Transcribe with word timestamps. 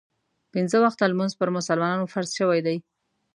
پنځه 0.53 0.77
وخته 0.85 1.03
لمونځ 1.11 1.33
پر 1.39 1.49
مسلمانانو 1.57 2.11
فرض 2.13 2.29
شوی 2.39 2.59
دی. 2.65 2.77